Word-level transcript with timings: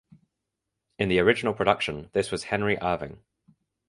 In 0.97 1.09
the 1.09 1.19
original 1.19 1.53
production 1.53 2.09
this 2.13 2.31
was 2.31 2.45
Henry 2.45 2.75
Irving. 2.81 3.19